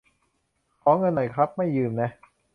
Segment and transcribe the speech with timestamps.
[0.81, 2.09] ขอเงินหน่อยครับ ไม่ยืมนะ